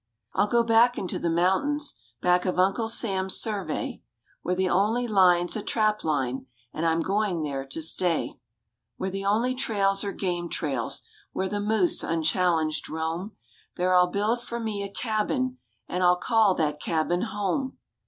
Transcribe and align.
I'll 0.33 0.47
go 0.47 0.63
back 0.63 0.97
into 0.97 1.19
the 1.19 1.29
mountains, 1.29 1.93
Back 2.23 2.47
of 2.47 2.57
Uncle 2.57 2.89
Sam's 2.89 3.35
survey, 3.35 4.01
Where 4.41 4.55
the 4.55 4.67
only 4.67 5.07
line's 5.07 5.55
a 5.55 5.61
trap 5.61 6.03
line, 6.03 6.47
And 6.73 6.87
I'm 6.87 7.01
going 7.03 7.43
there 7.43 7.67
to 7.67 7.81
stay; 7.83 8.39
Where 8.97 9.11
the 9.11 9.23
only 9.25 9.53
trails 9.53 10.03
are 10.03 10.11
game 10.11 10.49
trails, 10.49 11.03
Where 11.33 11.49
the 11.49 11.61
moose 11.61 12.03
unchallenged 12.03 12.89
roam, 12.89 13.33
There 13.77 13.93
I'll 13.93 14.07
build 14.09 14.41
for 14.41 14.59
me 14.59 14.81
a 14.81 14.89
cabin 14.89 15.59
And 15.87 16.03
I'll 16.03 16.17
call 16.17 16.55
that 16.55 16.79
cabin 16.81 17.21
"home." 17.21 17.77